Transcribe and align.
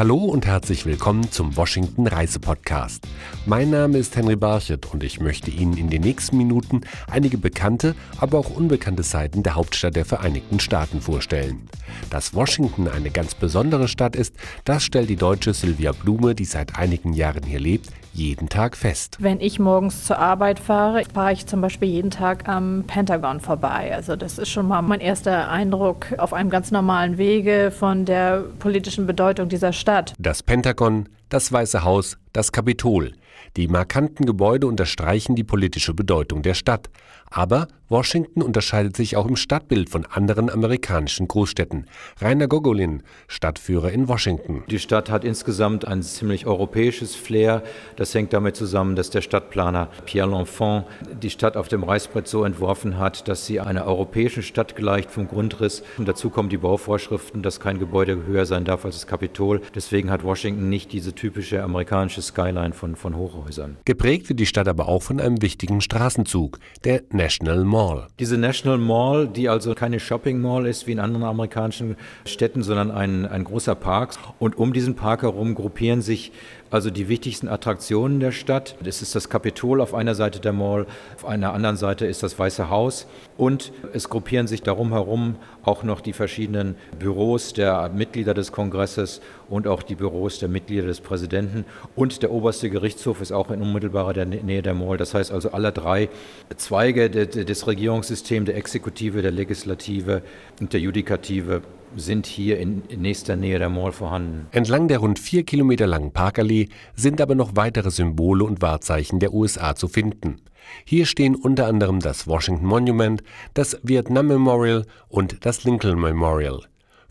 Hallo 0.00 0.16
und 0.16 0.46
herzlich 0.46 0.86
willkommen 0.86 1.30
zum 1.30 1.58
Washington 1.58 2.06
Reisepodcast. 2.06 3.06
Mein 3.44 3.68
Name 3.68 3.98
ist 3.98 4.16
Henry 4.16 4.34
Barchet 4.34 4.90
und 4.90 5.04
ich 5.04 5.20
möchte 5.20 5.50
Ihnen 5.50 5.76
in 5.76 5.90
den 5.90 6.00
nächsten 6.00 6.38
Minuten 6.38 6.80
einige 7.10 7.36
bekannte, 7.36 7.94
aber 8.16 8.38
auch 8.38 8.48
unbekannte 8.48 9.02
Seiten 9.02 9.42
der 9.42 9.56
Hauptstadt 9.56 9.96
der 9.96 10.06
Vereinigten 10.06 10.58
Staaten 10.58 11.02
vorstellen. 11.02 11.68
Dass 12.08 12.32
Washington 12.32 12.88
eine 12.88 13.10
ganz 13.10 13.34
besondere 13.34 13.88
Stadt 13.88 14.16
ist, 14.16 14.34
das 14.64 14.84
stellt 14.84 15.10
die 15.10 15.16
deutsche 15.16 15.52
Sylvia 15.52 15.92
Blume, 15.92 16.34
die 16.34 16.46
seit 16.46 16.78
einigen 16.78 17.12
Jahren 17.12 17.42
hier 17.42 17.60
lebt, 17.60 17.90
jeden 18.12 18.48
Tag 18.48 18.76
fest. 18.76 19.18
Wenn 19.20 19.40
ich 19.40 19.58
morgens 19.58 20.06
zur 20.06 20.18
Arbeit 20.18 20.58
fahre, 20.58 21.02
fahre 21.12 21.32
ich 21.32 21.46
zum 21.46 21.60
Beispiel 21.60 21.88
jeden 21.88 22.10
Tag 22.10 22.48
am 22.48 22.84
Pentagon 22.86 23.38
vorbei. 23.40 23.92
Also 23.94 24.16
das 24.16 24.38
ist 24.38 24.48
schon 24.48 24.66
mal 24.66 24.82
mein 24.82 25.00
erster 25.00 25.48
Eindruck 25.48 26.06
auf 26.16 26.32
einem 26.32 26.50
ganz 26.50 26.70
normalen 26.70 27.18
Wege 27.18 27.70
von 27.70 28.06
der 28.06 28.44
politischen 28.58 29.06
Bedeutung 29.06 29.48
dieser 29.48 29.72
Stadt. 29.72 29.89
Das 30.18 30.44
Pentagon, 30.44 31.08
das 31.30 31.50
Weiße 31.50 31.82
Haus, 31.82 32.16
das 32.32 32.52
Kapitol. 32.52 33.14
Die 33.56 33.66
markanten 33.66 34.24
Gebäude 34.24 34.68
unterstreichen 34.68 35.34
die 35.34 35.42
politische 35.42 35.94
Bedeutung 35.94 36.42
der 36.42 36.54
Stadt. 36.54 36.90
Aber 37.30 37.68
Washington 37.90 38.42
unterscheidet 38.42 38.96
sich 38.96 39.16
auch 39.16 39.26
im 39.26 39.34
Stadtbild 39.34 39.90
von 39.90 40.06
anderen 40.06 40.48
amerikanischen 40.48 41.26
Großstädten. 41.26 41.86
Rainer 42.20 42.46
Gogolin, 42.46 43.02
Stadtführer 43.26 43.90
in 43.90 44.06
Washington. 44.06 44.62
Die 44.70 44.78
Stadt 44.78 45.10
hat 45.10 45.24
insgesamt 45.24 45.88
ein 45.88 46.04
ziemlich 46.04 46.46
europäisches 46.46 47.16
Flair. 47.16 47.64
Das 47.96 48.14
hängt 48.14 48.32
damit 48.32 48.54
zusammen, 48.54 48.94
dass 48.94 49.10
der 49.10 49.22
Stadtplaner 49.22 49.88
Pierre 50.06 50.28
L'Enfant 50.28 50.84
die 51.20 51.30
Stadt 51.30 51.56
auf 51.56 51.66
dem 51.66 51.82
Reißbrett 51.82 52.28
so 52.28 52.44
entworfen 52.44 52.96
hat, 52.96 53.26
dass 53.26 53.46
sie 53.46 53.58
einer 53.58 53.86
europäischen 53.86 54.44
Stadt 54.44 54.76
gleicht 54.76 55.10
vom 55.10 55.26
Grundriss. 55.26 55.82
Und 55.98 56.06
dazu 56.06 56.30
kommen 56.30 56.48
die 56.48 56.58
Bauvorschriften, 56.58 57.42
dass 57.42 57.58
kein 57.58 57.80
Gebäude 57.80 58.24
höher 58.24 58.46
sein 58.46 58.64
darf 58.64 58.84
als 58.84 58.94
das 58.94 59.08
Kapitol. 59.08 59.62
Deswegen 59.74 60.12
hat 60.12 60.22
Washington 60.22 60.68
nicht 60.68 60.92
diese 60.92 61.12
typische 61.12 61.60
amerikanische 61.60 62.22
Skyline 62.22 62.72
von, 62.72 62.94
von 62.94 63.16
Hochhäusern. 63.16 63.78
Geprägt 63.84 64.28
wird 64.28 64.38
die 64.38 64.46
Stadt 64.46 64.68
aber 64.68 64.86
auch 64.86 65.02
von 65.02 65.18
einem 65.18 65.42
wichtigen 65.42 65.80
Straßenzug, 65.80 66.60
der 66.84 67.02
National 67.20 67.64
Mall. 67.64 68.06
Diese 68.18 68.38
National 68.38 68.78
Mall, 68.78 69.28
die 69.28 69.50
also 69.50 69.74
keine 69.74 70.00
Shopping 70.00 70.40
Mall 70.40 70.66
ist 70.66 70.86
wie 70.86 70.92
in 70.92 70.98
anderen 70.98 71.24
amerikanischen 71.26 71.96
Städten, 72.24 72.62
sondern 72.62 72.90
ein, 72.90 73.26
ein 73.26 73.44
großer 73.44 73.74
Park. 73.74 74.14
Und 74.38 74.56
um 74.56 74.72
diesen 74.72 74.96
Park 74.96 75.20
herum 75.20 75.54
gruppieren 75.54 76.00
sich 76.00 76.32
also 76.70 76.90
die 76.90 77.08
wichtigsten 77.08 77.48
Attraktionen 77.48 78.20
der 78.20 78.32
Stadt. 78.32 78.76
Das 78.82 79.02
ist 79.02 79.14
das 79.14 79.28
Kapitol 79.28 79.80
auf 79.80 79.94
einer 79.94 80.14
Seite 80.14 80.40
der 80.40 80.52
Mall, 80.52 80.86
auf 81.16 81.24
einer 81.24 81.52
anderen 81.52 81.76
Seite 81.76 82.06
ist 82.06 82.22
das 82.22 82.38
Weiße 82.38 82.70
Haus 82.70 83.06
und 83.36 83.72
es 83.92 84.08
gruppieren 84.08 84.46
sich 84.46 84.62
darum 84.62 84.92
herum 84.92 85.36
auch 85.62 85.82
noch 85.82 86.00
die 86.00 86.12
verschiedenen 86.12 86.76
Büros 86.98 87.52
der 87.52 87.90
Mitglieder 87.90 88.34
des 88.34 88.52
Kongresses 88.52 89.20
und 89.48 89.66
auch 89.66 89.82
die 89.82 89.94
Büros 89.94 90.38
der 90.38 90.48
Mitglieder 90.48 90.86
des 90.86 91.00
Präsidenten 91.00 91.64
und 91.96 92.22
der 92.22 92.30
oberste 92.30 92.70
Gerichtshof 92.70 93.20
ist 93.20 93.32
auch 93.32 93.50
in 93.50 93.60
unmittelbarer 93.60 94.24
Nähe 94.24 94.62
der 94.62 94.74
Mall. 94.74 94.96
Das 94.96 95.14
heißt 95.14 95.32
also 95.32 95.50
alle 95.50 95.72
drei 95.72 96.08
Zweige 96.56 97.10
des 97.10 97.66
Regierungssystems, 97.66 98.46
der 98.46 98.56
Exekutive, 98.56 99.22
der 99.22 99.32
Legislative 99.32 100.22
und 100.60 100.72
der 100.72 100.80
Judikative 100.80 101.62
sind 101.96 102.26
hier 102.26 102.58
in 102.58 102.82
nächster 102.96 103.36
Nähe 103.36 103.58
der 103.58 103.68
Mall 103.68 103.92
vorhanden. 103.92 104.46
Entlang 104.52 104.88
der 104.88 104.98
rund 104.98 105.18
vier 105.18 105.44
Kilometer 105.44 105.86
langen 105.86 106.12
Parkallee 106.12 106.68
sind 106.94 107.20
aber 107.20 107.34
noch 107.34 107.56
weitere 107.56 107.90
Symbole 107.90 108.44
und 108.44 108.62
Wahrzeichen 108.62 109.18
der 109.18 109.32
USA 109.32 109.74
zu 109.74 109.88
finden. 109.88 110.40
Hier 110.84 111.06
stehen 111.06 111.34
unter 111.34 111.66
anderem 111.66 112.00
das 112.00 112.26
Washington 112.26 112.66
Monument, 112.66 113.22
das 113.54 113.78
Vietnam 113.82 114.28
Memorial 114.28 114.86
und 115.08 115.44
das 115.44 115.64
Lincoln 115.64 116.00
Memorial. 116.00 116.60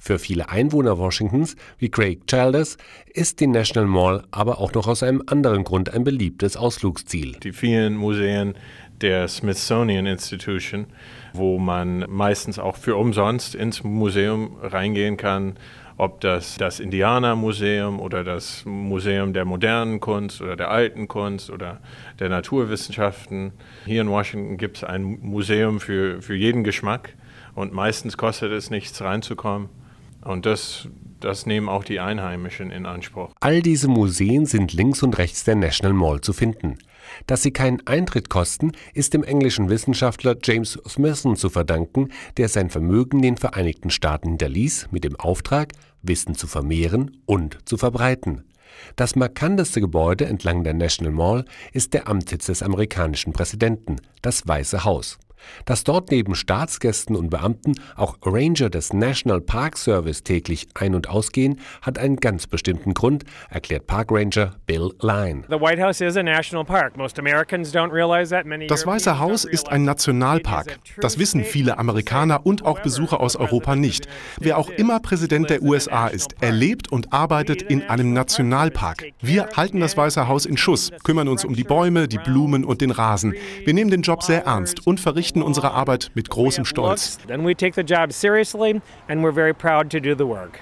Für 0.02 0.18
viele 0.18 0.48
Einwohner 0.48 0.98
Washingtons, 0.98 1.58
wie 1.78 1.90
Craig 1.90 2.26
Childers, 2.26 2.78
ist 3.14 3.42
die 3.42 3.48
National 3.48 3.90
Mall 3.90 4.24
aber 4.32 4.60
auch 4.60 4.74
noch 4.74 4.88
aus 4.88 5.04
einem 5.04 5.24
anderen 5.28 5.66
Grund 5.66 5.94
ein 5.94 6.06
beliebtes 6.06 6.56
Ausflugsziel. 6.56 7.34
Die 7.44 7.52
vielen 7.52 7.98
Museen 7.98 8.54
der 9.02 9.28
Smithsonian 9.28 10.06
Institution, 10.06 10.88
wo 11.34 11.58
man 11.58 12.06
meistens 12.10 12.60
auch 12.60 12.76
für 12.76 12.96
umsonst 12.96 13.56
ins 13.56 13.84
Museum 13.84 14.58
reingehen 14.62 15.18
kann, 15.18 15.58
ob 16.00 16.22
das 16.22 16.56
das 16.56 16.80
Indianermuseum 16.80 18.00
oder 18.00 18.24
das 18.24 18.64
Museum 18.66 19.34
der 19.34 19.44
modernen 19.44 20.00
Kunst 20.00 20.42
oder 20.42 20.56
der 20.56 20.72
alten 20.72 21.10
Kunst 21.10 21.50
oder 21.50 21.82
der 22.20 22.30
Naturwissenschaften. 22.30 23.52
Hier 23.86 24.02
in 24.02 24.10
Washington 24.10 24.58
gibt 24.58 24.78
es 24.78 24.84
ein 24.86 25.20
Museum 25.22 25.82
für, 25.82 26.22
für 26.22 26.36
jeden 26.36 26.64
Geschmack 26.64 27.16
und 27.54 27.74
meistens 27.74 28.16
kostet 28.16 28.54
es 28.54 28.70
nichts 28.70 29.02
reinzukommen. 29.02 29.68
Und 30.24 30.46
das, 30.46 30.88
das 31.20 31.46
nehmen 31.46 31.68
auch 31.68 31.84
die 31.84 32.00
Einheimischen 32.00 32.72
in 32.72 32.86
Anspruch. 32.86 33.32
All 33.42 33.62
diese 33.62 33.90
Museen 33.90 34.46
sind 34.46 34.72
links 34.72 35.04
und 35.04 35.18
rechts 35.18 35.44
der 35.44 35.56
National 35.56 35.94
Mall 35.94 36.22
zu 36.22 36.32
finden. 36.32 36.78
Dass 37.28 37.44
sie 37.44 37.52
keinen 37.52 37.86
Eintritt 37.86 38.30
kosten, 38.30 38.72
ist 38.94 39.14
dem 39.14 39.24
englischen 39.24 39.70
Wissenschaftler 39.70 40.36
James 40.44 40.80
Smithson 40.88 41.36
zu 41.36 41.50
verdanken, 41.50 42.10
der 42.38 42.50
sein 42.50 42.70
Vermögen 42.70 43.22
den 43.22 43.38
Vereinigten 43.38 43.90
Staaten 43.90 44.30
hinterließ 44.30 44.88
mit 44.92 45.04
dem 45.04 45.16
Auftrag, 45.16 45.74
Wissen 46.02 46.36
zu 46.36 46.48
vermehren 46.48 47.22
und 47.26 47.58
zu 47.68 47.78
verbreiten. 47.78 48.44
Das 48.96 49.16
markanteste 49.16 49.82
Gebäude 49.82 50.26
entlang 50.26 50.64
der 50.64 50.74
National 50.74 51.14
Mall 51.14 51.46
ist 51.74 51.94
der 51.94 52.08
Amtssitz 52.08 52.46
des 52.46 52.64
amerikanischen 52.64 53.34
Präsidenten, 53.34 53.98
das 54.22 54.48
Weiße 54.48 54.84
Haus. 54.84 55.18
Dass 55.66 55.84
dort 55.84 56.12
neben 56.12 56.36
Staatsgästen 56.36 57.16
und 57.16 57.30
Beamten 57.30 57.76
auch 57.96 58.18
Ranger 58.26 58.70
des 58.70 58.94
National 58.94 59.42
Park 59.42 59.78
Service 59.78 60.24
täglich 60.24 60.68
ein- 60.74 60.96
und 60.96 61.10
ausgehen, 61.10 61.60
hat 61.82 61.98
einen 61.98 62.18
ganz 62.18 62.48
bestimmten 62.48 62.94
Grund, 62.94 63.24
erklärt 63.50 63.88
Park 63.88 64.12
Ranger 64.12 64.56
Bill 64.66 64.92
Line. 65.02 65.44
Das 68.68 68.86
Weiße 68.86 69.20
Haus 69.20 69.46
ist 69.46 69.70
ein 69.70 69.84
Nationalpark. 69.84 70.80
Das 71.02 71.20
wissen 71.20 71.44
viele 71.44 71.78
Amerikaner 71.78 72.46
und 72.46 72.66
auch 72.66 72.80
Besucher 72.80 73.20
aus 73.20 73.36
Europa 73.36 73.76
nicht. 73.76 74.08
Wer 74.40 74.58
auch 74.58 74.70
immer 74.70 75.00
Präsident 75.00 75.50
der 75.50 75.62
USA 75.62 76.08
ist, 76.08 76.36
er 76.42 76.52
lebt 76.52 76.92
und 76.92 77.14
arbeitet 77.14 77.62
in 77.62 77.84
einem 77.84 78.14
Nationalpark. 78.14 79.06
Wir 79.22 79.50
halten 79.56 79.80
das 79.80 79.96
Weiße 79.96 80.28
Haus 80.28 80.46
in 80.46 80.58
Schuss, 80.58 80.92
kümmern 81.04 81.28
uns 81.28 81.46
um 81.46 81.56
die 81.56 81.64
Bäume, 81.64 82.08
die 82.08 82.18
Blumen 82.18 82.66
und 82.66 82.82
den 82.82 82.92
Rasen. 82.92 83.34
Wir 83.66 83.74
nehmen 83.74 83.92
den 83.92 84.02
Job 84.02 84.24
sehr 84.24 84.46
ernst 84.46 84.86
und 84.88 85.00
verrichten 85.00 85.29
verrichten 85.30 85.42
unsere 85.44 85.72
Arbeit 85.72 86.12
mit 86.16 86.30
großem 86.30 86.66
Stolz. 86.66 87.20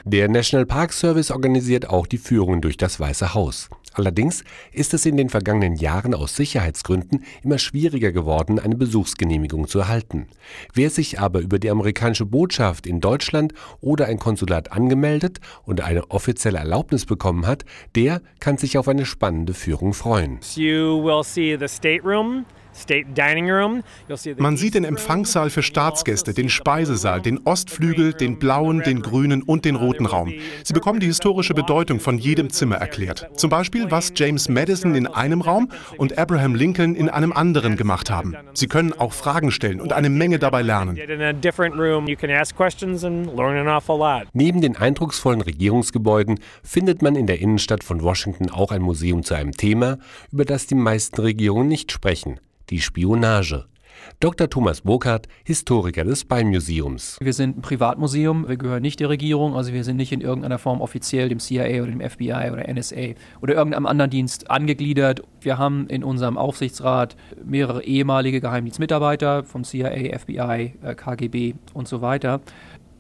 Der 0.06 0.30
National 0.30 0.66
Park 0.66 0.94
Service 0.94 1.32
organisiert 1.32 1.90
auch 1.90 2.08
die 2.08 2.18
Führungen 2.18 2.62
durch 2.62 2.78
das 2.78 3.00
Weiße 3.00 3.34
Haus. 3.34 3.70
Allerdings 3.94 4.44
ist 4.72 4.94
es 4.94 5.06
in 5.06 5.18
den 5.18 5.30
vergangenen 5.30 5.76
Jahren 5.76 6.14
aus 6.14 6.36
Sicherheitsgründen 6.36 7.24
immer 7.44 7.58
schwieriger 7.58 8.12
geworden, 8.12 8.60
eine 8.60 8.76
Besuchsgenehmigung 8.76 9.68
zu 9.68 9.80
erhalten. 9.80 10.28
Wer 10.74 10.90
sich 10.90 11.20
aber 11.20 11.40
über 11.40 11.58
die 11.58 11.70
amerikanische 11.70 12.26
Botschaft 12.26 12.86
in 12.86 13.00
Deutschland 13.00 13.54
oder 13.82 14.06
ein 14.06 14.20
Konsulat 14.20 14.72
angemeldet 14.72 15.40
und 15.64 15.82
eine 15.82 16.12
offizielle 16.12 16.60
Erlaubnis 16.60 17.06
bekommen 17.06 17.48
hat, 17.48 17.64
der 17.96 18.22
kann 18.40 18.58
sich 18.58 18.78
auf 18.78 18.88
eine 18.88 19.06
spannende 19.06 19.54
Führung 19.54 19.94
freuen. 19.94 20.40
You 20.56 21.02
will 21.04 21.24
see 21.24 21.58
the 21.58 21.68
state 21.68 22.04
room. 22.04 22.46
Man 24.38 24.58
sieht 24.58 24.76
den 24.76 24.84
Empfangssaal 24.84 25.50
für 25.50 25.64
Staatsgäste, 25.64 26.34
den 26.34 26.50
Speisesaal, 26.50 27.22
den 27.22 27.40
Ostflügel, 27.46 28.14
den 28.14 28.40
blauen, 28.40 28.82
den 28.82 29.02
grünen 29.02 29.42
und 29.42 29.66
den 29.66 29.76
roten 29.76 30.06
Raum. 30.06 30.34
Sie 30.64 30.74
bekommen 30.74 31.00
die 31.00 31.08
historische 31.08 31.54
Bedeutung 31.54 32.00
von 32.00 32.18
jedem 32.18 32.50
Zimmer 32.50 32.76
erklärt. 32.76 33.30
Zum 33.36 33.50
Beispiel, 33.50 33.90
was 33.92 34.14
James 34.16 34.50
Madison 34.50 34.96
in 34.96 35.08
einem 35.08 35.42
Raum 35.42 35.70
und 35.98 36.18
Abraham 36.18 36.56
Lincoln 36.56 36.96
in 36.96 37.10
einem 37.10 37.34
anderen 37.34 37.76
gemacht 37.76 38.10
haben. 38.10 38.36
Sie 38.54 38.68
können 38.68 38.94
auch 38.94 39.14
Fragen 39.14 39.52
stellen 39.52 39.82
und 39.82 39.94
eine 39.94 40.10
Menge 40.10 40.40
dabei 40.40 40.62
lernen. 40.62 40.98
Neben 44.34 44.62
den 44.62 44.76
eindrucksvollen 44.78 45.42
Regierungsgebäuden 45.42 46.40
findet 46.64 47.02
man 47.02 47.16
in 47.16 47.28
der 47.28 47.40
Innenstadt 47.40 47.84
von 47.84 48.02
Washington 48.02 48.50
auch 48.50 48.72
ein 48.72 48.82
Museum 48.82 49.24
zu 49.24 49.34
einem 49.34 49.52
Thema, 49.52 49.98
über 50.32 50.46
das 50.46 50.68
die 50.68 50.76
meisten 50.76 51.22
Regierungen 51.22 51.68
nicht 51.68 51.92
sprechen 51.92 52.40
die 52.70 52.82
Spionage. 52.82 53.66
Dr. 54.20 54.50
Thomas 54.50 54.82
Burkhardt, 54.82 55.28
Historiker 55.44 56.04
des 56.04 56.22
Spy-Museums. 56.22 57.18
Wir 57.20 57.34
sind 57.34 57.58
ein 57.58 57.62
Privatmuseum, 57.62 58.48
wir 58.48 58.58
gehören 58.58 58.82
nicht 58.82 59.00
der 59.00 59.10
Regierung, 59.10 59.56
also 59.56 59.74
wir 59.74 59.84
sind 59.84 59.98
nicht 59.98 60.12
in 60.12 60.22
irgendeiner 60.22 60.60
Form 60.60 60.82
offiziell 60.82 61.30
dem 61.30 61.40
CIA 61.40 61.82
oder 61.82 61.92
dem 61.92 62.02
FBI 62.02 62.52
oder 62.52 62.72
NSA 62.72 63.14
oder 63.42 63.56
irgendeinem 63.56 63.86
anderen 63.86 64.12
Dienst 64.12 64.50
angegliedert. 64.50 65.22
Wir 65.42 65.58
haben 65.58 65.88
in 65.88 66.04
unserem 66.04 66.38
Aufsichtsrat 66.38 67.16
mehrere 67.44 67.84
ehemalige 67.84 68.42
Geheimdienstmitarbeiter 68.42 69.44
vom 69.44 69.64
CIA, 69.64 70.18
FBI, 70.18 70.74
KGB 70.96 71.56
und 71.74 71.88
so 71.88 72.02
weiter. 72.02 72.42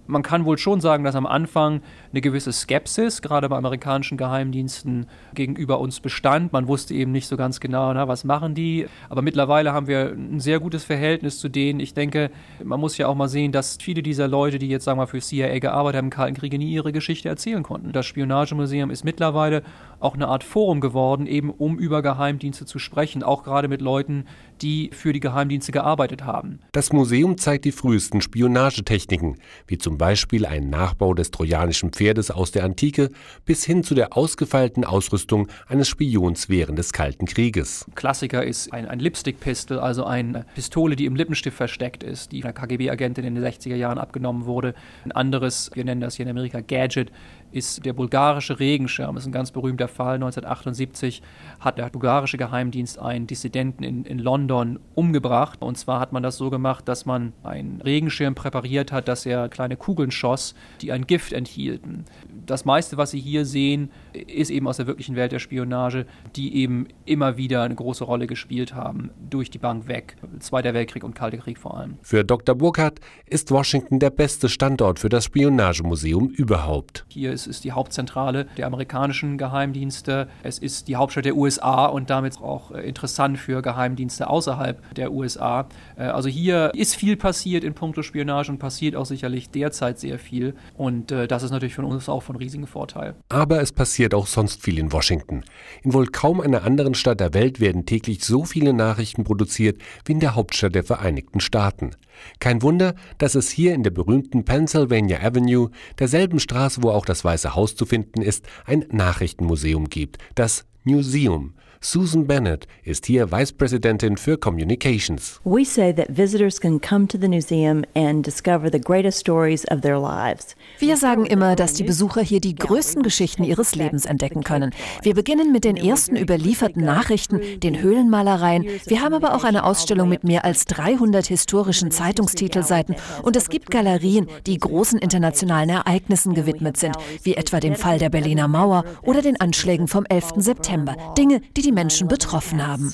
Man 0.08 0.24
kann 0.24 0.46
wohl 0.46 0.58
schon 0.58 0.80
sagen, 0.80 1.04
dass 1.04 1.16
am 1.16 1.26
Anfang 1.26 1.82
eine 2.12 2.22
gewisse 2.22 2.52
Skepsis, 2.52 3.22
gerade 3.22 3.50
bei 3.50 3.58
amerikanischen 3.58 4.18
Geheimdiensten, 4.18 5.08
gegenüber 5.34 5.80
uns 5.80 6.00
bestand. 6.00 6.54
Man 6.54 6.68
wusste 6.68 6.94
eben 6.94 7.12
nicht 7.12 7.28
so 7.28 7.38
ganz 7.38 7.60
genau, 7.60 7.94
na, 7.94 8.08
was 8.08 8.24
machen 8.24 8.56
die. 8.56 8.88
Aber 9.10 9.22
mittlerweile 9.22 9.74
haben 9.74 9.88
wir 9.88 10.12
ein 10.12 10.40
sehr 10.40 10.60
gutes 10.60 10.84
Verhältnis 10.84 11.40
zu 11.40 11.50
denen. 11.50 11.80
Ich 11.80 11.94
denke, 11.94 12.32
man 12.64 12.80
muss 12.80 12.98
ja 12.98 13.08
auch 13.08 13.16
mal 13.16 13.28
sehen, 13.28 13.52
dass 13.52 13.78
viele 13.82 14.02
dieser 14.04 14.28
Leute, 14.28 14.60
die 14.60 14.68
jetzt 14.68 14.86
sagen 14.86 15.00
wir 15.00 15.08
für 15.08 15.20
CIA 15.20 15.60
gearbeitet 15.60 15.98
haben 15.98 16.08
im 16.08 16.12
Kalten 16.12 16.36
Krieg, 16.36 16.54
nie 16.58 16.72
ihre 16.72 16.92
Geschichte 16.92 17.30
erzählen 17.30 17.64
konnten. 17.64 17.92
Das 17.92 18.06
Spionagemuseum 18.06 18.90
ist 18.90 19.04
mittlerweile 19.04 19.64
auch 20.00 20.14
eine 20.14 20.28
Art 20.28 20.44
Forum 20.44 20.80
geworden, 20.80 21.26
eben 21.26 21.50
um 21.50 21.80
über 21.80 22.02
Geheimdienste 22.02 22.66
zu 22.66 22.80
sprechen, 22.80 23.24
auch 23.24 23.44
gerade 23.44 23.68
mit 23.68 23.82
Leuten, 23.82 24.26
die 24.62 24.90
für 24.94 25.14
die 25.14 25.20
Geheimdienste 25.20 25.72
gearbeitet 25.72 26.24
haben. 26.24 26.60
Das 26.72 26.92
Museum 26.92 27.38
zeigt 27.38 27.66
die 27.66 27.72
frühesten 27.72 28.22
Spionagetechniken, 28.22 29.38
wie 29.68 29.78
zum 29.78 29.98
Beispiel 29.98 30.46
ein 30.46 30.70
Nachbau 30.70 31.14
des 31.14 31.32
trojanischen 31.32 31.92
Pferdes 31.98 32.30
aus 32.30 32.52
der 32.52 32.64
Antike 32.64 33.10
bis 33.46 33.66
hin 33.66 33.84
zu 33.84 33.96
der 33.96 34.16
ausgefeilten 34.16 34.86
Ausrüstung 34.86 35.48
eines 35.68 35.90
Spions 35.90 36.48
während 36.48 36.78
des 36.78 36.94
Kalten 36.94 37.26
Krieges. 37.26 37.86
Klassiker 37.96 38.44
ist 38.44 38.72
ein, 38.72 38.88
ein 38.88 39.00
Lipstick-Pistol, 39.00 39.80
also 39.80 40.06
eine 40.06 40.46
Pistole, 40.54 40.96
die 40.96 41.06
im 41.06 41.16
Lippenstift 41.16 41.58
versteckt 41.58 42.04
ist, 42.04 42.32
die 42.32 42.42
von 42.42 42.50
einer 42.50 42.54
KGB-Agentin 42.54 43.26
in 43.26 43.36
den 43.36 43.44
60er 43.44 43.76
Jahren 43.76 43.98
abgenommen 43.98 44.46
wurde. 44.46 44.76
Ein 45.06 45.12
anderes, 45.12 45.72
wir 45.74 45.84
nennen 45.84 46.02
das 46.02 46.16
hier 46.16 46.26
in 46.26 46.30
Amerika 46.30 46.62
Gadget, 46.62 47.12
ist 47.58 47.86
der 47.86 47.94
bulgarische 47.94 48.60
Regenschirm. 48.60 49.16
Das 49.16 49.24
ist 49.24 49.30
ein 49.30 49.34
ganz 49.34 49.52
berühmter 49.52 49.88
Fall. 49.88 50.16
1978 50.16 51.22
hat 51.60 51.78
der 51.78 51.90
bulgarische 51.90 52.38
Geheimdienst 52.38 53.00
einen 53.00 53.28
Dissidenten 53.28 53.84
in, 53.84 54.06
in 54.06 54.20
London 54.20 54.80
umgebracht. 54.96 55.62
Und 55.62 55.78
zwar 55.78 56.00
hat 56.00 56.14
man 56.14 56.24
das 56.24 56.38
so 56.38 56.50
gemacht, 56.50 56.88
dass 56.88 57.06
man 57.06 57.34
einen 57.44 57.82
Regenschirm 57.82 58.36
präpariert 58.36 58.92
hat, 58.92 59.08
dass 59.08 59.26
er 59.26 59.50
kleine 59.50 59.78
Kugeln 59.78 60.12
schoss, 60.12 60.56
die 60.82 60.92
ein 60.92 61.08
Gift 61.08 61.34
enthielten. 61.34 62.06
Das 62.48 62.64
meiste, 62.64 62.96
was 62.96 63.12
Sie 63.12 63.20
hier 63.20 63.46
sehen, 63.46 63.92
ist 64.14 64.50
eben 64.50 64.70
aus 64.70 64.78
der 64.78 64.88
wirklichen 64.88 65.18
Welt 65.18 65.34
der 65.34 65.40
Spionage, 65.40 66.06
die 66.38 66.56
eben 66.56 66.88
immer 67.06 67.36
wieder 67.36 67.64
eine 67.64 67.76
große 67.76 68.06
Rolle 68.06 68.26
gespielt 68.26 68.74
haben, 68.74 69.10
durch 69.30 69.50
die 69.50 69.58
Bank 69.58 69.90
weg. 69.90 70.16
Zweiter 70.40 70.74
Weltkrieg 70.74 71.04
und 71.04 71.14
Kalter 71.14 71.38
Krieg 71.38 71.58
vor 71.58 71.78
allem. 71.78 71.98
Für 72.02 72.24
Dr. 72.24 72.56
Burkhardt 72.56 73.02
ist 73.26 73.52
Washington 73.52 74.00
der 74.00 74.12
beste 74.12 74.48
Standort 74.48 75.00
für 75.00 75.10
das 75.10 75.26
Spionagemuseum 75.26 76.30
überhaupt. 76.30 77.06
Hier 77.10 77.34
ist, 77.34 77.48
ist 77.48 77.66
die 77.66 77.74
Hauptzentrale 77.74 78.46
der 78.56 78.68
amerikanischen 78.68 79.38
Geheimdienste. 79.38 80.30
Es 80.42 80.58
ist 80.58 80.88
die 80.88 80.96
Hauptstadt 80.96 81.26
der 81.26 81.36
USA 81.36 81.88
und 81.88 82.10
damit 82.10 82.38
auch 82.40 82.72
äh, 82.72 82.88
interessant 82.88 83.38
für 83.38 83.62
Geheimdienste 83.62 84.30
außerhalb 84.30 84.96
der 84.96 85.12
USA. 85.12 85.68
Äh, 85.98 86.04
also 86.04 86.30
hier 86.30 86.72
ist 86.74 86.96
viel 86.96 87.18
passiert 87.18 87.66
in 87.66 87.74
puncto 87.74 88.04
Spionage 88.04 88.50
und 88.50 88.58
passiert 88.58 88.96
auch 88.96 89.06
sicherlich 89.06 89.50
derzeit 89.50 90.00
sehr 90.00 90.18
viel. 90.18 90.56
Und 90.78 91.12
äh, 91.12 91.28
das 91.28 91.44
ist 91.44 91.52
natürlich 91.52 91.76
für 91.76 91.86
uns 91.86 92.08
auch 92.08 92.24
von 92.24 92.37
riesigem 92.38 92.68
Vorteil. 92.68 93.16
Aber 93.30 93.62
es 93.62 93.72
passiert 93.72 94.14
auch 94.14 94.28
sonst 94.28 94.64
viel 94.64 94.80
in 94.80 94.92
Washington. 94.92 95.44
In 95.84 95.94
wohl 95.94 96.08
kaum 96.08 96.42
einer 96.42 96.64
anderen 96.64 96.94
Stadt 96.94 97.20
der 97.20 97.34
Welt 97.34 97.60
werden 97.60 97.86
täglich 97.86 98.24
so 98.24 98.46
viele 98.46 98.74
Nachrichten 98.74 99.24
produziert 99.24 99.82
wie 100.06 100.14
in 100.14 100.20
der 100.20 100.36
Hauptstadt 100.36 100.76
der 100.76 100.84
Vereinigten 100.84 101.40
Staaten. 101.40 101.92
Kein 102.40 102.62
Wunder, 102.62 102.96
dass 103.18 103.36
es 103.36 103.50
hier 103.50 103.74
in 103.74 103.84
der 103.84 103.92
berühmten 103.92 104.46
Pennsylvania 104.46 105.22
Avenue, 105.22 105.70
derselben 106.00 106.40
Straße, 106.40 106.82
wo 106.84 106.90
auch 106.90 107.06
das 107.06 107.24
Weiße 107.24 107.56
Haus 107.56 107.76
zu 107.76 107.86
finden 107.86 108.22
ist, 108.22 108.46
ein 108.66 108.86
Nachrichtenmuseum 108.92 109.90
gibt, 109.90 110.18
das 110.36 110.66
Museum. 110.84 111.54
Susan 111.80 112.26
Bennett 112.26 112.68
ist 112.84 113.06
hier 113.06 113.32
Vicepräsidentin 113.32 114.18
für 114.18 114.38
Communications. 114.38 115.40
We 115.44 115.64
say 115.64 115.94
that 115.94 116.08
visitors 116.10 116.60
can 116.60 116.82
come 116.82 117.08
to 117.08 117.18
the 117.20 117.28
museum 117.28 117.84
and 117.96 118.26
discover 118.26 118.72
the 118.72 118.82
greatest 118.82 119.20
stories 119.20 119.64
of 119.70 119.82
their 119.82 120.00
lives. 120.00 120.56
Wir 120.80 120.98
sagen 120.98 121.26
immer, 121.26 121.56
dass 121.56 121.74
die 121.74 121.84
Besucher 121.84 122.22
hier 122.22 122.42
die 122.42 122.56
größten 122.56 123.04
Geschichten 123.04 123.44
ihres 123.44 123.76
Lebens 123.76 124.06
entdecken 124.06 124.44
können. 124.44 124.72
Wir 125.04 125.14
beginnen 125.14 125.52
mit 125.52 125.66
den 125.66 125.78
ersten 125.78 126.18
überlieferten 126.18 126.84
Nachrichten, 126.84 127.60
den 127.60 127.80
Höhlenmalereien. 127.80 128.66
Wir 128.88 129.02
haben 129.02 129.14
aber 129.14 129.36
auch 129.36 129.44
eine 129.44 129.64
Ausstellung 129.64 130.10
mit 130.10 130.24
mehr 130.24 130.46
als 130.46 130.66
300 130.66 131.28
historischen 131.28 131.92
Zeitungstitelseiten 131.92 132.96
und 133.22 133.36
es 133.36 133.50
gibt 133.50 133.70
Galerien, 133.70 134.28
die 134.48 134.58
großen 134.58 134.98
internationalen 134.98 135.70
Ereignissen 135.70 136.34
gewidmet 136.34 136.78
sind, 136.78 136.96
wie 137.22 137.36
etwa 137.36 137.60
dem 137.60 137.76
Fall 137.76 138.00
der 138.00 138.10
Berliner 138.10 138.48
Mauer 138.48 138.84
oder 139.04 139.22
den 139.22 139.40
Anschlägen 139.40 139.88
vom 139.88 140.06
11. 140.06 140.34
September. 140.38 140.96
Dinge, 141.18 141.42
die 141.56 141.67
die 141.67 141.67
Menschen 141.72 142.08
betroffen 142.08 142.66
haben. 142.66 142.94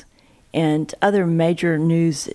And 0.54 0.94
other 1.02 1.26
major 1.26 1.78
news 1.78 2.30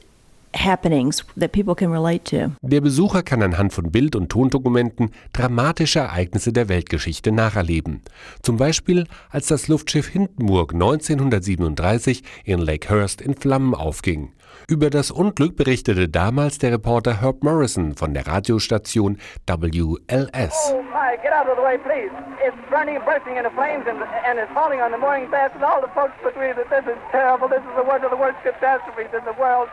happenings 0.54 1.24
that 1.36 1.52
people 1.52 1.74
can 1.74 1.90
relate 1.90 2.24
to. 2.24 2.52
Der 2.62 2.80
Besucher 2.80 3.22
kann 3.22 3.42
anhand 3.42 3.72
von 3.72 3.90
Bild- 3.90 4.16
und 4.16 4.30
Tondokumenten 4.30 5.10
dramatische 5.32 6.00
Ereignisse 6.00 6.52
der 6.52 6.68
Weltgeschichte 6.68 7.32
nacherleben. 7.32 8.02
Zum 8.42 8.56
Beispiel, 8.56 9.06
als 9.30 9.48
das 9.48 9.68
Luftschiff 9.68 10.08
Hindenburg 10.08 10.72
1937 10.72 12.22
in 12.44 12.58
Lakehurst 12.58 13.20
in 13.20 13.34
Flammen 13.34 13.74
aufging. 13.74 14.32
Über 14.66 14.90
das 14.90 15.10
Unglück 15.10 15.56
berichtete 15.56 16.08
damals 16.08 16.58
der 16.58 16.72
Reporter 16.72 17.20
Herb 17.20 17.42
Morrison 17.42 17.94
von 17.94 18.12
der 18.12 18.26
Radiostation 18.26 19.18
WLS. 19.46 20.74
Oh 20.74 20.97
my, 21.08 21.16
get 21.22 21.32
out 21.32 21.48
of 21.48 21.56
the 21.56 21.62
way, 21.62 21.78
please. 21.78 22.12
It's 22.44 22.56
burning 22.68 23.00
bursting 23.04 23.36
into 23.36 23.50
flames 23.50 23.84
and, 23.88 23.98
and 24.28 24.38
it's 24.38 24.52
falling 24.52 24.80
on 24.80 24.92
the 24.92 24.98
morning 24.98 25.30
fast 25.30 25.54
and 25.54 25.64
all 25.64 25.80
the 25.80 25.92
folks 25.94 26.12
agree 26.20 26.52
that 26.52 26.68
this 26.68 26.84
is 26.84 27.00
terrible. 27.10 27.48
This 27.48 27.64
is 27.64 27.74
the 27.76 27.82
one 27.82 28.04
of 28.04 28.10
the 28.10 28.16
worst 28.16 28.38
catastrophes 28.42 29.08
in 29.16 29.24
the 29.24 29.36
world. 29.40 29.68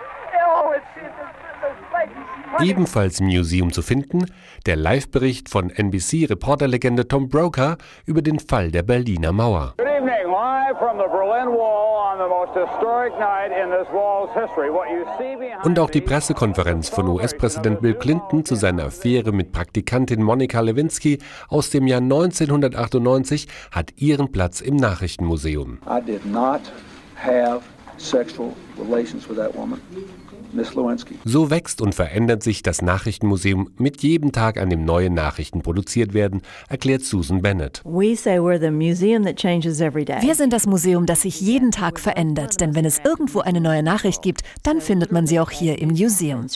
Oh, 0.48 0.72
it's, 0.76 0.86
it's, 0.96 1.12
it's, 1.20 1.36
Ebenfalls 2.62 3.20
im 3.20 3.28
Museum 3.28 3.74
zu 3.74 3.82
finden, 3.82 4.32
der 4.66 4.76
Live-Bericht 4.76 5.50
von 5.50 5.72
NBC-Reporterlegende 5.72 7.08
Tom 7.08 7.28
Broker 7.28 7.78
über 8.06 8.22
den 8.22 8.40
Fall 8.40 8.72
der 8.72 8.84
Berliner 8.84 9.32
Mauer. 9.32 9.74
Good 9.78 9.88
evening, 9.88 10.15
live 10.26 10.78
from 10.80 10.98
the 10.98 11.08
Berlin 11.08 11.50
Wall 11.50 11.98
on 11.98 12.18
the 12.18 12.28
most 12.28 12.54
historic 12.56 13.14
night 13.20 13.52
in 13.52 13.70
this 13.70 13.88
wall's 13.94 14.30
history. 14.34 14.70
What 14.70 14.90
you 14.90 15.06
see 15.18 15.36
behind 15.36 15.66
Und 15.66 15.80
auch 15.80 15.90
die 15.90 16.02
Pressekonferenz 16.02 16.90
von 16.90 17.08
US-Präsident 17.08 17.82
Bill 17.82 17.94
Clinton 17.94 18.44
zu 18.44 18.56
seiner 18.56 18.86
Affäre 18.86 19.32
mit 19.32 19.52
Praktikantin 19.52 20.24
Monika 20.24 20.62
Lewinsky 20.62 21.20
aus 21.50 21.70
dem 21.70 21.88
Jahr 21.88 22.02
1998 22.02 23.48
hat 23.72 23.94
ihren 23.98 24.32
Platz 24.32 24.62
im 24.62 24.76
Nachrichtenmuseum. 24.76 25.80
I 25.88 26.02
did 26.02 26.26
not 26.26 26.62
have 27.16 27.62
sexual 27.98 28.54
relations 28.78 29.28
with 29.28 29.38
that 29.38 29.56
woman. 29.56 29.80
Miss 30.56 30.74
Lewinsky. 30.74 31.16
So 31.26 31.50
wächst 31.50 31.82
und 31.82 31.94
verändert 31.94 32.42
sich 32.42 32.64
das 32.64 32.82
Nachrichtenmuseum 32.82 33.72
mit 33.78 34.02
jedem 34.02 34.32
Tag, 34.32 34.58
an 34.58 34.70
dem 34.70 34.86
neue 34.86 35.10
Nachrichten 35.10 35.62
produziert 35.62 36.14
werden, 36.14 36.42
erklärt 36.70 37.04
Susan 37.04 37.42
Bennett. 37.42 37.82
We 37.84 38.16
say 38.16 38.38
we're 38.38 38.60
the 38.60 38.72
museum 38.72 39.26
that 39.26 39.36
changes 39.36 39.82
every 39.82 40.06
day. 40.06 40.22
Wir 40.22 40.36
sind 40.36 40.54
das 40.54 40.66
Museum, 40.66 41.06
das 41.06 41.24
sich 41.24 41.42
jeden 41.42 41.72
Tag 41.72 42.00
verändert, 42.00 42.62
denn 42.62 42.74
wenn 42.74 42.86
es 42.86 43.02
irgendwo 43.04 43.42
eine 43.42 43.60
neue 43.60 43.84
Nachricht 43.84 44.22
gibt, 44.22 44.42
dann 44.64 44.80
findet 44.80 45.12
man 45.12 45.28
sie 45.28 45.40
auch 45.40 45.52
hier 45.52 45.80
im 45.80 45.90
museum. 45.90 46.48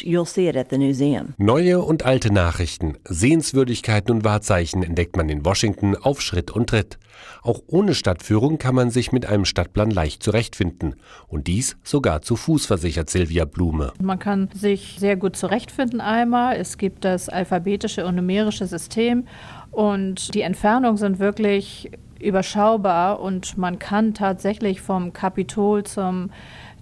Neue 1.38 1.82
und 1.82 2.06
alte 2.06 2.34
Nachrichten, 2.34 2.98
Sehenswürdigkeiten 3.04 4.16
und 4.16 4.24
Wahrzeichen 4.24 4.84
entdeckt 4.84 5.18
man 5.18 5.28
in 5.28 5.44
Washington 5.44 5.96
auf 5.96 6.22
Schritt 6.22 6.52
und 6.52 6.70
Tritt. 6.70 6.98
Auch 7.42 7.62
ohne 7.68 7.96
Stadtführung 7.96 8.58
kann 8.58 8.76
man 8.76 8.92
sich 8.92 9.12
mit 9.12 9.26
einem 9.26 9.46
Stadtplan 9.46 9.92
leicht 9.92 10.24
zurechtfinden. 10.24 10.96
Und 11.30 11.48
dies 11.48 11.78
sogar 11.84 12.22
zu 12.22 12.36
Fuß, 12.36 12.66
versichert 12.66 13.10
Silvia 13.10 13.46
Blume. 13.46 13.94
Man 14.02 14.20
kann 14.20 14.50
sich 14.54 14.98
sehr 15.00 15.16
gut 15.16 15.36
zurechtfinden 15.36 16.02
einmal. 16.02 16.56
Es 16.58 16.78
gibt 16.78 17.06
das 17.06 17.30
alphabetische 17.30 18.06
und 18.06 18.16
numerische 18.16 18.66
System 18.66 19.28
und 19.72 20.34
die 20.34 20.42
Entfernungen 20.42 20.98
sind 20.98 21.20
wirklich 21.20 21.92
überschaubar 22.20 23.22
und 23.22 23.58
man 23.58 23.80
kann 23.80 24.14
tatsächlich 24.14 24.82
vom 24.82 25.14
Kapitol 25.14 25.84
zum 25.84 26.32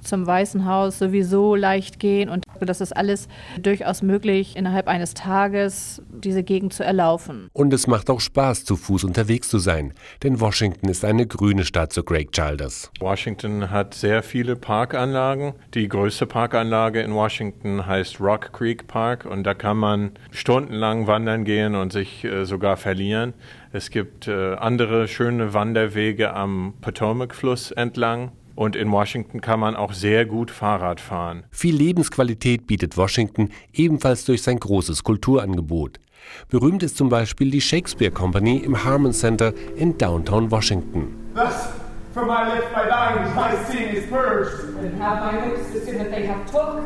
zum 0.02 0.26
Weißen 0.26 0.66
Haus 0.66 1.00
sowieso 1.00 1.56
leicht 1.56 2.00
gehen 2.00 2.30
und 2.30 2.44
das 2.66 2.82
ist 2.82 2.96
alles 2.96 3.28
durchaus 3.60 4.02
möglich, 4.02 4.56
innerhalb 4.56 4.88
eines 4.88 5.14
Tages 5.14 6.02
diese 6.10 6.44
Gegend 6.44 6.74
zu 6.74 6.84
erlaufen. 6.84 7.50
Und 7.54 7.74
es 7.74 7.88
macht 7.88 8.10
auch 8.10 8.20
Spaß, 8.20 8.66
zu 8.66 8.76
Fuß 8.76 9.04
unterwegs 9.04 9.50
zu 9.50 9.60
sein, 9.60 9.94
denn 10.24 10.40
Washington 10.40 10.90
ist 10.90 11.06
eine 11.06 11.28
grüne 11.28 11.66
Stadt, 11.66 11.94
so 11.94 12.04
Greg 12.04 12.32
Childers. 12.32 12.92
Washington 13.00 13.70
hat 13.70 13.94
sehr 13.94 14.24
viele 14.24 14.56
Parkanlagen. 14.56 15.54
Die 15.74 15.88
größte 15.88 16.26
Parkanlage 16.26 17.02
in 17.02 17.14
Washington 17.14 17.86
heißt 17.86 18.20
Rock 18.20 18.54
Creek 18.54 18.88
Park 18.88 19.26
und 19.26 19.44
da 19.44 19.54
kann 19.54 19.78
man 19.78 20.12
stundenlang 20.32 21.08
wandern 21.08 21.46
gehen 21.46 21.76
und 21.76 21.92
sich 21.94 22.24
äh, 22.24 22.46
sogar 22.46 22.78
verlieren. 22.78 23.34
Es 23.72 23.90
gibt 23.90 24.28
äh, 24.28 24.56
andere 24.56 25.08
schöne 25.08 25.54
Wanderwege 25.54 26.34
am 26.34 26.74
Potomac-Fluss 26.82 27.72
entlang. 27.72 28.32
Und 28.58 28.76
in 28.76 28.92
Washington 28.92 29.40
kann 29.40 29.60
man 29.60 29.76
auch 29.76 29.94
sehr 29.94 30.26
gut 30.26 30.50
Fahrrad 30.50 31.00
fahren. 31.00 31.44
Viel 31.52 31.76
Lebensqualität 31.76 32.66
bietet 32.66 32.98
Washington 32.98 33.52
ebenfalls 33.72 34.26
durch 34.26 34.42
sein 34.42 34.60
großes 34.60 35.04
Kulturangebot. 35.04 36.00
Berühmt 36.50 36.82
ist 36.82 36.98
zum 36.98 37.10
Beispiel 37.10 37.52
die 37.52 37.62
Shakespeare 37.62 38.10
Company 38.10 38.58
im 38.58 38.84
Harmon 38.84 39.14
Center 39.14 39.54
in 39.76 39.96
Downtown 40.00 40.50
Washington. 40.50 41.16
Thus, 41.36 41.70
from 42.16 42.26
my 42.30 42.56
lips 42.56 42.66
my 42.76 42.90
dying, 42.90 43.36
my 43.36 43.52
sin 43.70 43.96
is 43.96 44.10
purged. 44.10 44.76
And 44.82 45.00
have 45.00 45.22
my 45.24 45.50
lips 45.50 45.72
the 45.72 45.80
sin 45.80 46.00
that 46.00 46.10
they 46.10 46.26
have 46.26 46.44
took? 46.52 46.82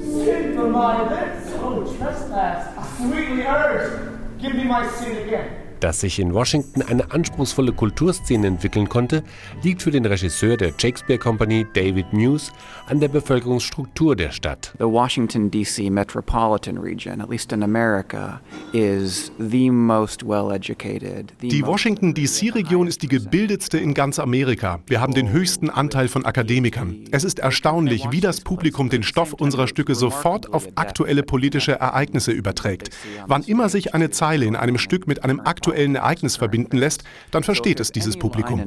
Sin 0.00 0.54
from 0.54 0.72
my 0.72 1.02
lips? 1.02 1.52
oh, 1.60 1.84
trespass. 1.98 2.66
I 2.78 2.96
sweetly 2.96 3.42
urge, 3.42 3.92
give 4.40 4.54
me 4.54 4.64
my 4.64 4.88
seat 4.88 5.18
again. 5.18 5.59
Dass 5.80 6.00
sich 6.00 6.18
in 6.18 6.34
Washington 6.34 6.82
eine 6.82 7.10
anspruchsvolle 7.10 7.72
Kulturszene 7.72 8.46
entwickeln 8.46 8.90
konnte, 8.90 9.24
liegt 9.62 9.80
für 9.80 9.90
den 9.90 10.04
Regisseur 10.04 10.58
der 10.58 10.74
Shakespeare 10.76 11.18
Company 11.18 11.66
David 11.72 12.12
Muse 12.12 12.52
an 12.86 13.00
der 13.00 13.08
Bevölkerungsstruktur 13.08 14.14
der 14.14 14.30
Stadt. 14.30 14.74
The 14.78 14.84
Washington 14.84 15.50
D.C. 15.50 15.88
metropolitan 15.88 16.76
region, 16.76 17.22
at 17.22 17.30
least 17.30 17.52
in 17.52 17.62
America, 17.62 18.42
is 18.74 19.32
the 19.38 19.70
most 19.70 20.22
well 20.22 20.54
educated. 20.54 21.32
Die 21.40 21.64
Washington 21.64 22.12
D.C. 22.12 22.50
Region 22.50 22.86
ist 22.86 23.00
die 23.00 23.08
gebildetste 23.08 23.78
in 23.78 23.94
ganz 23.94 24.18
Amerika. 24.18 24.80
Wir 24.86 25.00
haben 25.00 25.14
den 25.14 25.30
höchsten 25.30 25.70
Anteil 25.70 26.08
von 26.08 26.26
Akademikern. 26.26 27.06
Es 27.10 27.24
ist 27.24 27.38
erstaunlich, 27.38 28.06
wie 28.10 28.20
das 28.20 28.42
Publikum 28.42 28.90
den 28.90 29.02
Stoff 29.02 29.32
unserer 29.32 29.66
Stücke 29.66 29.94
sofort 29.94 30.52
auf 30.52 30.68
aktuelle 30.74 31.22
politische 31.22 31.72
Ereignisse 31.72 32.32
überträgt. 32.32 32.90
Wann 33.26 33.44
immer 33.44 33.70
sich 33.70 33.94
eine 33.94 34.10
Zeile 34.10 34.44
in 34.44 34.56
einem 34.56 34.76
Stück 34.76 35.06
mit 35.06 35.24
einem 35.24 35.40
aktuellen 35.40 35.69
aktuellen 35.70 35.94
Ereignis 35.94 36.36
verbinden 36.36 36.76
lässt, 36.76 37.04
dann 37.30 37.42
versteht 37.42 37.80
es 37.80 37.92
dieses 37.92 38.16
Publikum. 38.16 38.60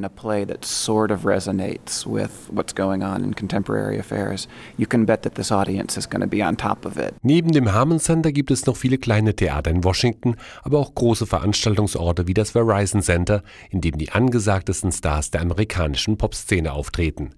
Neben 7.22 7.52
dem 7.52 7.74
Harmon 7.74 8.00
Center 8.00 8.32
gibt 8.32 8.52
es 8.52 8.66
noch 8.66 8.78
viele 8.78 8.98
kleine 8.98 9.36
Theater 9.36 9.70
in 9.72 9.84
Washington, 9.84 10.36
aber 10.64 10.80
auch 10.80 10.96
große 10.96 11.26
Veranstaltungsorte 11.26 12.28
wie 12.28 12.34
das 12.34 12.52
Verizon 12.52 13.02
Center, 13.02 13.44
in 13.70 13.82
dem 13.82 13.98
die 13.98 14.12
angesagtesten 14.12 14.92
Stars 14.92 15.32
der 15.32 15.42
amerikanischen 15.42 16.18
Popszene 16.18 16.72
auftreten. 16.72 17.32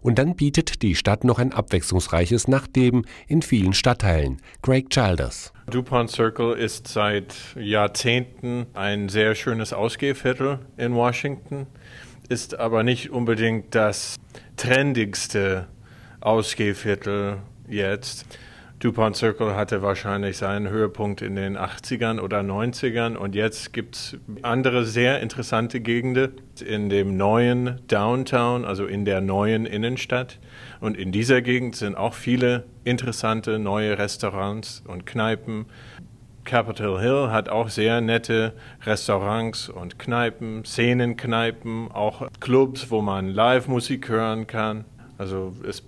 Und 0.00 0.18
dann 0.18 0.36
bietet 0.36 0.82
die 0.82 0.94
Stadt 0.94 1.24
noch 1.24 1.38
ein 1.38 1.52
abwechslungsreiches 1.52 2.48
Nachtleben 2.48 3.06
in 3.28 3.42
vielen 3.42 3.72
Stadtteilen. 3.74 4.38
Greg 4.62 4.90
Childers. 4.90 5.52
DuPont 5.68 6.10
Circle 6.10 6.52
ist 6.52 6.88
seit 6.88 7.34
Jahrzehnten 7.56 8.66
ein 8.74 9.08
sehr 9.08 9.34
schönes 9.34 9.72
Ausgehviertel 9.72 10.60
in 10.76 10.94
Washington, 10.94 11.66
ist 12.28 12.58
aber 12.58 12.82
nicht 12.82 13.10
unbedingt 13.10 13.74
das 13.74 14.16
trendigste 14.56 15.66
Ausgehviertel 16.20 17.38
jetzt. 17.68 18.26
DuPont 18.78 19.16
Circle 19.16 19.56
hatte 19.56 19.80
wahrscheinlich 19.80 20.36
seinen 20.36 20.68
Höhepunkt 20.68 21.22
in 21.22 21.34
den 21.34 21.56
80ern 21.56 22.20
oder 22.20 22.40
90ern 22.40 23.16
und 23.16 23.34
jetzt 23.34 23.72
gibt 23.72 23.96
es 23.96 24.18
andere 24.42 24.84
sehr 24.84 25.20
interessante 25.20 25.80
Gegenden 25.80 26.32
in 26.64 26.90
dem 26.90 27.16
neuen 27.16 27.80
Downtown, 27.88 28.66
also 28.66 28.84
in 28.84 29.06
der 29.06 29.22
neuen 29.22 29.64
Innenstadt. 29.64 30.38
Und 30.80 30.98
in 30.98 31.10
dieser 31.10 31.40
Gegend 31.40 31.74
sind 31.74 31.96
auch 31.96 32.12
viele 32.12 32.64
interessante 32.84 33.58
neue 33.58 33.96
Restaurants 33.96 34.82
und 34.86 35.06
Kneipen. 35.06 35.64
Capitol 36.44 37.00
Hill 37.00 37.30
hat 37.30 37.48
auch 37.48 37.70
sehr 37.70 38.02
nette 38.02 38.52
Restaurants 38.84 39.70
und 39.70 39.98
Kneipen, 39.98 40.66
Szenenkneipen, 40.66 41.90
auch 41.90 42.28
Clubs, 42.40 42.90
wo 42.90 43.00
man 43.00 43.28
Live-Musik 43.28 44.10
hören 44.10 44.46
kann. 44.46 44.84
Also 45.16 45.54
es 45.66 45.82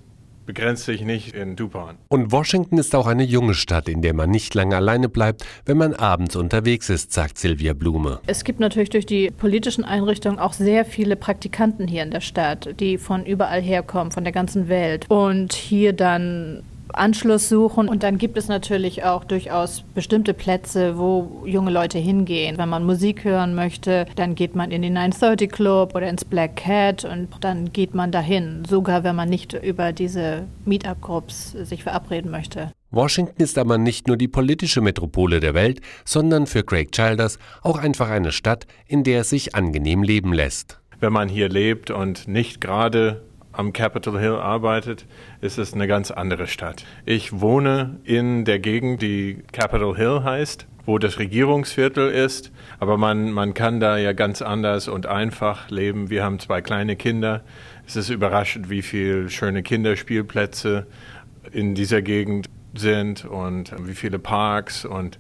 begrenzt 0.49 0.87
sich 0.87 1.03
nicht 1.03 1.35
in 1.35 1.57
DuPont. 1.57 1.99
Und 2.09 2.33
Washington 2.33 2.79
ist 2.79 2.95
auch 2.95 3.07
eine 3.07 3.23
junge 3.23 3.53
Stadt, 3.53 3.87
in 3.87 4.01
der 4.01 4.15
man 4.15 4.31
nicht 4.31 4.55
lange 4.55 4.77
alleine 4.77 5.11
bleibt, 5.11 5.45
wenn 5.67 5.77
man 5.77 5.93
abends 5.93 6.37
unterwegs 6.37 6.89
ist, 6.89 7.13
sagt 7.13 7.37
Silvia 7.37 7.75
Blume. 7.75 8.21
Es 8.27 8.45
gibt 8.45 8.59
natürlich 8.59 8.89
durch 8.89 9.05
die 9.05 9.31
politischen 9.31 9.85
Einrichtungen 9.85 10.39
auch 10.39 10.55
sehr 10.55 10.87
viele 10.87 11.17
Praktikanten 11.17 11.87
hier 11.87 12.03
in 12.03 12.11
der 12.11 12.23
Stadt, 12.23 12.81
die 12.81 12.97
von 12.97 13.27
überall 13.27 13.61
herkommen, 13.61 14.11
von 14.11 14.25
der 14.25 14.33
ganzen 14.33 14.71
Welt 14.71 15.05
und 15.11 15.53
hier 15.53 15.93
dann 15.93 16.63
Anschluss 16.93 17.49
suchen. 17.49 17.89
Und 17.89 18.03
dann 18.03 18.19
gibt 18.19 18.37
es 18.37 18.49
natürlich 18.49 19.05
auch 19.05 19.25
durchaus 19.25 19.85
bestimmte 19.95 20.35
Plätze, 20.35 20.99
wo 20.99 21.43
junge 21.47 21.71
Leute 21.71 21.99
hingehen. 21.99 22.59
Wenn 22.59 22.69
man 22.69 22.85
Musik 22.87 23.25
hören 23.25 23.55
möchte, 23.55 24.07
dann 24.17 24.35
geht 24.35 24.55
man 24.55 24.71
in 24.71 24.83
den 24.83 24.95
930 24.95 25.51
Club 25.51 25.95
oder 25.95 26.09
ins 26.09 26.25
Black 26.25 26.57
Cat 26.57 27.05
und 27.05 27.29
dann 27.41 27.73
geht 27.73 27.95
man 27.95 28.13
dahin, 28.13 28.65
sogar 28.69 29.05
wenn 29.05 29.17
man 29.17 29.29
nicht 29.29 29.53
über 29.53 29.93
diese 29.93 30.45
Meetup-Groups 30.65 31.53
sich 31.53 31.83
verabreden 31.83 32.31
möchte. 32.31 32.73
Washington 32.91 33.43
ist 33.43 33.59
aber 33.59 33.77
nicht 33.77 34.09
nur 34.09 34.17
die 34.17 34.29
politische 34.29 34.81
Metropole 34.81 35.41
der 35.41 35.53
Welt, 35.53 35.81
sondern 36.07 36.47
für 36.47 36.63
Craig 36.63 36.91
Childers 36.91 37.39
auch 37.63 37.79
einfach 37.79 38.09
eine 38.09 38.33
Stadt, 38.33 38.67
in 38.87 39.05
der 39.05 39.21
es 39.21 39.31
sich 39.31 39.55
angenehm 39.55 40.03
leben 40.03 40.33
lässt. 40.33 40.81
Wenn 40.99 41.13
man 41.13 41.29
hier 41.29 41.51
lebt 41.51 41.91
und 41.91 42.27
nicht 42.27 42.61
gerade 42.63 43.23
am 43.59 43.73
Capitol 43.73 44.21
Hill 44.21 44.37
arbeitet, 44.37 45.05
ist 45.41 45.59
es 45.59 45.75
eine 45.75 45.89
ganz 45.89 46.13
andere 46.13 46.47
Stadt. 46.47 46.85
Ich 47.05 47.41
wohne 47.41 47.99
in 48.05 48.45
der 48.45 48.61
Gegend, 48.61 49.03
die 49.03 49.43
Capitol 49.51 49.97
Hill 49.97 50.23
heißt, 50.23 50.67
wo 50.87 50.99
das 50.99 51.19
Regierungsviertel 51.19 52.09
ist, 52.09 52.53
aber 52.79 52.97
man, 52.97 53.33
man 53.33 53.55
kann 53.55 53.81
da 53.81 53.99
ja 53.99 54.13
ganz 54.13 54.43
anders 54.43 54.87
und 54.87 55.07
einfach 55.07 55.71
leben. 55.71 56.09
Wir 56.09 56.23
haben 56.23 56.39
zwei 56.39 56.63
kleine 56.63 56.95
Kinder. 56.95 57.43
Es 57.85 57.97
ist 57.97 58.11
überraschend, 58.11 58.71
wie 58.71 58.81
viele 58.81 59.29
schöne 59.29 59.65
Kinderspielplätze 59.65 60.87
in 61.51 61.75
dieser 61.75 62.01
Gegend 62.01 62.47
sind 62.75 63.25
und 63.25 63.75
wie 63.87 63.95
viele 63.95 64.21
Parks 64.21 64.85
und 64.85 65.19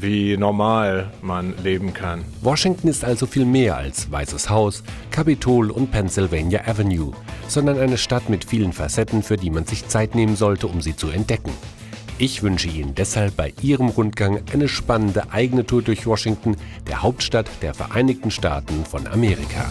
wie 0.00 0.36
normal 0.36 1.10
man 1.22 1.54
leben 1.62 1.92
kann. 1.92 2.24
Washington 2.40 2.88
ist 2.88 3.04
also 3.04 3.26
viel 3.26 3.44
mehr 3.44 3.76
als 3.76 4.10
Weißes 4.10 4.48
Haus, 4.48 4.82
Kapitol 5.10 5.70
und 5.70 5.90
Pennsylvania 5.90 6.66
Avenue, 6.66 7.12
sondern 7.48 7.78
eine 7.78 7.98
Stadt 7.98 8.28
mit 8.28 8.44
vielen 8.44 8.72
Facetten, 8.72 9.22
für 9.22 9.36
die 9.36 9.50
man 9.50 9.66
sich 9.66 9.88
Zeit 9.88 10.14
nehmen 10.14 10.36
sollte, 10.36 10.66
um 10.66 10.80
sie 10.80 10.96
zu 10.96 11.08
entdecken. 11.08 11.52
Ich 12.18 12.42
wünsche 12.42 12.68
Ihnen 12.68 12.94
deshalb 12.94 13.36
bei 13.36 13.54
Ihrem 13.62 13.88
Rundgang 13.88 14.42
eine 14.52 14.68
spannende 14.68 15.32
eigene 15.32 15.64
Tour 15.64 15.80
durch 15.80 16.06
Washington, 16.06 16.56
der 16.86 17.02
Hauptstadt 17.02 17.50
der 17.62 17.72
Vereinigten 17.72 18.30
Staaten 18.30 18.84
von 18.84 19.06
Amerika. 19.06 19.66